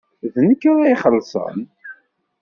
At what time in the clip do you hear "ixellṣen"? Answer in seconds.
0.93-1.59